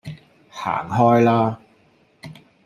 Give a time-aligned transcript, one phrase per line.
[0.49, 1.59] 行開啦